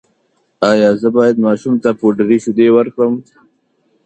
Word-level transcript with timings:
ایا 0.71 0.89
زه 1.01 1.07
باید 1.17 1.35
ماشوم 1.45 1.75
ته 1.83 1.89
پوډري 1.99 2.37
شیدې 2.43 2.67
ورکړم؟ 2.73 3.13